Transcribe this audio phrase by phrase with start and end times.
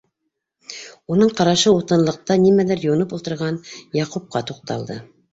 [1.15, 3.59] Уның ҡарашы утынлыҡта нимәлер юнып ултырған
[3.99, 4.97] Яҡупҡа туҡталды.